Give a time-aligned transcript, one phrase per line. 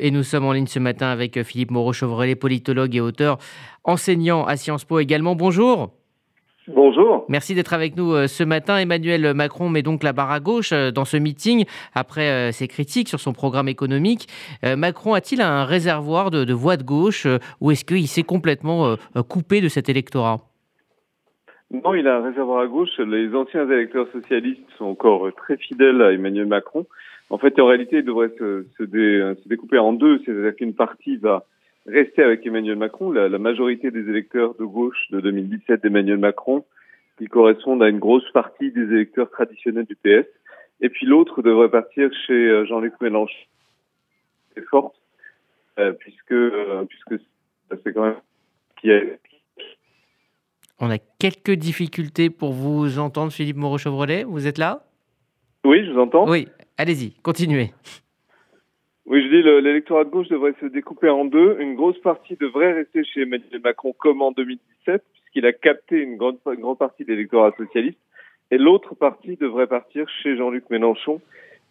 [0.00, 3.38] Et nous sommes en ligne ce matin avec euh, Philippe Moreau-Chevrolet, politologue et auteur,
[3.82, 5.34] enseignant à Sciences Po également.
[5.34, 5.90] Bonjour.
[6.68, 7.24] Bonjour.
[7.28, 8.76] Merci d'être avec nous euh, ce matin.
[8.76, 11.64] Emmanuel Macron met donc la barre à gauche euh, dans ce meeting
[11.94, 14.28] après ses critiques sur son programme économique.
[14.62, 17.26] Macron a-t-il un réservoir de, voix de gauche
[17.60, 18.96] ou est-ce qu'il s'est complètement
[19.28, 20.47] coupé de cet électorat?
[21.70, 22.96] Non, il a un réservoir à gauche.
[22.98, 26.86] Les anciens électeurs socialistes sont encore très fidèles à Emmanuel Macron.
[27.30, 31.44] En fait, en réalité, il devrait se, se, découper en deux, c'est-à-dire qu'une partie va
[31.86, 36.64] rester avec Emmanuel Macron, la, majorité des électeurs de gauche de 2017 d'Emmanuel Macron,
[37.18, 40.26] qui correspondent à une grosse partie des électeurs traditionnels du PS,
[40.80, 43.34] et puis l'autre devrait partir chez euh, Jean-Luc Mélenchon.
[44.54, 44.94] C'est forte,
[45.78, 47.22] euh, puisque euh, puisque
[47.82, 48.20] c'est quand même
[48.80, 49.18] qui est
[50.80, 54.24] on a quelques difficultés pour vous entendre, Philippe Moreau-Chevrolet.
[54.24, 54.84] Vous êtes là?
[55.64, 56.28] Oui, je vous entends.
[56.28, 56.46] Oui,
[56.80, 57.72] Allez-y, continuez.
[59.04, 61.56] Oui, je dis l'électorat de gauche devrait se découper en deux.
[61.58, 66.16] Une grosse partie devrait rester chez Emmanuel Macron comme en 2017, puisqu'il a capté une
[66.16, 67.98] grande, grande partie de l'électorat socialiste.
[68.52, 71.20] Et l'autre partie devrait partir chez Jean-Luc Mélenchon,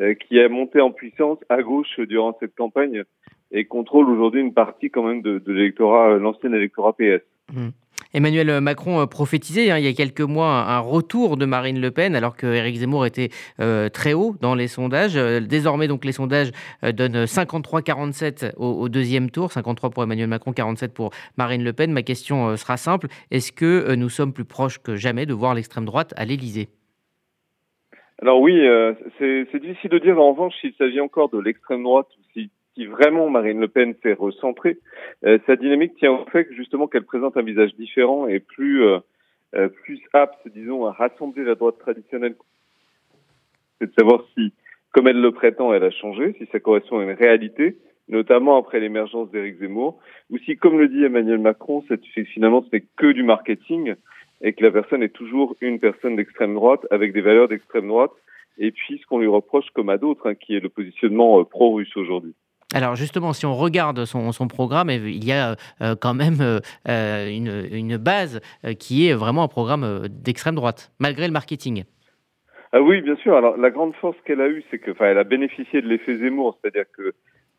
[0.00, 3.02] euh, qui a monté en puissance à gauche durant cette campagne
[3.50, 7.22] et contrôle aujourd'hui une partie quand même de, l'électorat, l'ancien électorat PS.
[7.52, 7.70] Mmh.
[8.14, 11.90] Emmanuel Macron euh, prophétisait hein, il y a quelques mois un retour de Marine Le
[11.90, 15.16] Pen alors que Éric Zemmour était euh, très haut dans les sondages.
[15.16, 16.50] Euh, désormais, donc, les sondages
[16.82, 21.92] donnent 53-47 au, deuxième tour, 53 pour Emmanuel Macron, 47 pour Marine Le Pen.
[21.92, 25.84] Ma question sera simple est-ce que nous sommes plus proches que jamais de voir l'extrême
[25.84, 26.68] droite à l'Élysée?
[28.20, 28.60] Alors oui,
[29.18, 32.86] c'est difficile de dire en revanche s'il s'agit encore de l'extrême droite ou si si
[32.86, 34.78] vraiment Marine Le Pen s'est recentrée,
[35.24, 38.84] euh, sa dynamique tient au fait que justement qu'elle présente un visage différent et plus
[38.84, 38.98] euh,
[39.54, 42.34] euh, plus apte, disons, à rassembler la droite traditionnelle.
[43.78, 44.52] C'est de savoir si,
[44.92, 47.76] comme elle le prétend, elle a changé, si ça correspond à une réalité,
[48.08, 49.98] notamment après l'émergence d'Éric Zemmour,
[50.30, 51.84] ou si, comme le dit Emmanuel Macron,
[52.32, 53.94] finalement ce n'est que du marketing
[54.40, 58.12] et que la personne est toujours une personne d'extrême droite avec des valeurs d'extrême droite,
[58.56, 61.94] et puis ce qu'on lui reproche comme à d'autres, hein, qui est le positionnement pro-russe
[61.96, 62.34] aujourd'hui.
[62.74, 67.28] Alors justement, si on regarde son, programme, il y a euh, quand même euh, euh,
[67.28, 68.40] une, base
[68.78, 71.84] qui est vraiment un programme d'extrême droite, malgré le marketing.
[72.72, 73.36] Ah oui, bien sûr.
[73.36, 76.58] Alors la grande force qu'elle a eue, c'est que, elle a bénéficié de l'effet Zemmour,
[76.60, 77.12] c'est-à-dire que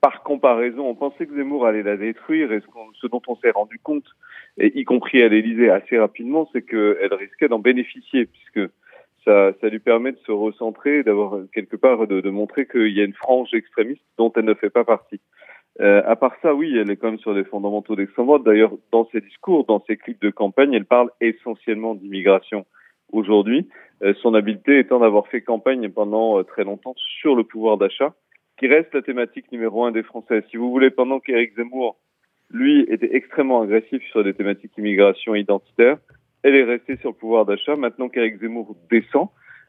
[0.00, 2.60] par comparaison, on pensait que Zemmour allait la détruire, et
[3.00, 4.06] ce, dont on s'est rendu compte,
[4.58, 8.72] y compris à l'Élysée assez rapidement, c'est qu'elle risquait d'en bénéficier, puisque
[9.24, 13.14] ça, lui permet de se recentrer, d'avoir quelque part de, montrer qu'il y a une
[13.14, 15.20] frange extrémiste dont elle ne fait pas partie.
[15.80, 18.42] Euh, à part ça, oui, elle est quand même sur des fondamentaux d'extrême droite.
[18.44, 22.66] D'ailleurs, dans ses discours, dans ses clips de campagne, elle parle essentiellement d'immigration
[23.12, 23.68] aujourd'hui.
[24.02, 28.14] Euh, son habileté étant d'avoir fait campagne pendant euh, très longtemps sur le pouvoir d'achat,
[28.58, 30.44] qui reste la thématique numéro un des Français.
[30.50, 31.98] Si vous voulez, pendant qu'Éric Zemmour,
[32.50, 35.98] lui, était extrêmement agressif sur des thématiques immigration identitaire,
[36.42, 37.76] elle est restée sur le pouvoir d'achat.
[37.76, 39.28] Maintenant qu'Éric Zemmour descend,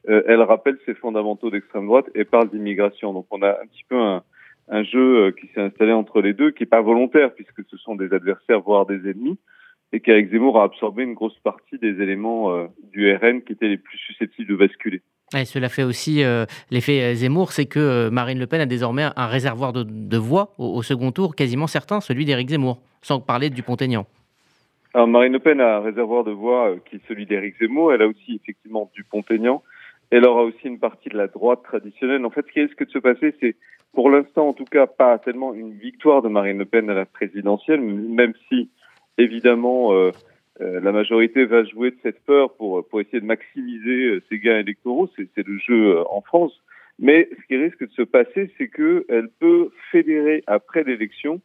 [0.09, 3.13] euh, elle rappelle ses fondamentaux d'extrême droite et parle d'immigration.
[3.13, 6.51] Donc on a un petit peu un, jeu euh, qui s'est installé entre les deux,
[6.51, 9.37] qui n'est pas volontaire puisque ce sont des adversaires, voire des ennemis,
[9.91, 13.67] et qu'Éric Zemmour a absorbé une grosse partie des éléments euh, du RN qui étaient
[13.67, 15.01] les plus susceptibles de basculer.
[15.37, 16.23] Et cela fait aussi
[16.71, 20.81] l'effet Zemmour, c'est que Marine Le Pen a désormais un réservoir de, voix au, au,
[20.81, 24.05] second tour, quasiment certain, celui d'Éric Zemmour, sans parler du Pont-Aignan.
[24.93, 27.93] Alors Marine Le Pen a un réservoir de voix euh, qui est celui d'Éric Zemmour.
[27.93, 29.63] Elle a aussi effectivement du Pont-Aignan.
[30.09, 32.25] Elle aura aussi une partie de la droite traditionnelle.
[32.25, 33.55] En fait, ce qui risque de se passer, c'est
[33.93, 37.05] pour l'instant, en tout cas, pas tellement une victoire de Marine Le Pen à la
[37.05, 38.69] présidentielle, même si
[39.17, 40.11] évidemment euh,
[40.59, 44.59] euh, la majorité va jouer de cette peur pour pour essayer de maximiser ses gains
[44.59, 45.09] électoraux.
[45.15, 46.53] C'est le jeu en France.
[46.99, 51.41] Mais ce qui risque de se passer, c'est qu'elle peut fédérer après l'élection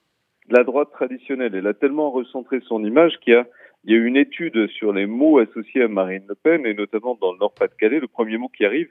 [0.49, 1.55] la droite traditionnelle.
[1.55, 3.47] Elle a tellement recentré son image qu'il y a,
[3.85, 7.39] il une étude sur les mots associés à Marine Le Pen, et notamment dans le
[7.39, 8.89] Nord-Pas-de-Calais, le premier mot qui arrive,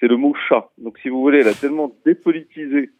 [0.00, 0.68] c'est le mot chat.
[0.78, 2.90] Donc si vous voulez, elle a tellement dépolitisé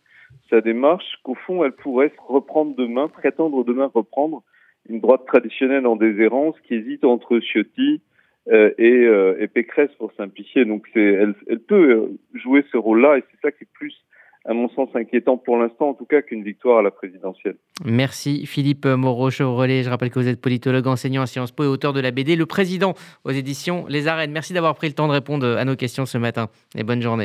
[0.50, 4.43] sa démarche qu'au fond, elle pourrait reprendre demain, prétendre demain reprendre
[4.88, 8.00] une droite traditionnelle en déshérence qui hésite entre Ciotti
[8.49, 10.64] euh, et, euh, Pécresse pour simplifier.
[10.64, 11.34] Donc elle,
[11.66, 13.94] peut jouer ce rôle-là et c'est ça qui est plus
[14.44, 17.56] à mon sens, inquiétant pour l'instant, en tout cas, qu'une victoire à la présidentielle.
[17.84, 19.82] Merci Philippe Moreau-Chevrolet.
[19.82, 22.36] Je rappelle que vous êtes politologue, enseignant à Sciences Po et auteur de la BD
[22.36, 22.94] Le Président
[23.24, 24.32] aux éditions Les Arènes.
[24.32, 27.12] Merci d'avoir pris le temps de répondre à nos questions ce matin et bonne journée.